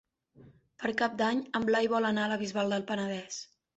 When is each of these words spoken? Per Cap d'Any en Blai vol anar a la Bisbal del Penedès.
Per 0.83 0.93
Cap 1.01 1.19
d'Any 1.21 1.43
en 1.59 1.67
Blai 1.67 1.91
vol 1.93 2.07
anar 2.11 2.25
a 2.25 2.33
la 2.33 2.39
Bisbal 2.45 2.75
del 2.77 2.87
Penedès. 2.89 3.39